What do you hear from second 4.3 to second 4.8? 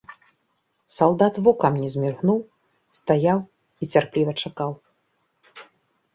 чакаў.